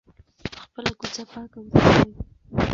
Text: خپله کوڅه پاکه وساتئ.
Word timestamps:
خپله 0.63 0.91
کوڅه 0.99 1.23
پاکه 1.31 1.59
وساتئ. 1.61 2.11